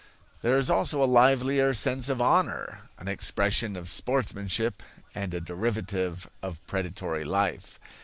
[0.41, 4.81] There is also a livelier sense of honor an expression of sportsmanship
[5.13, 7.79] and a derivative of predatory life.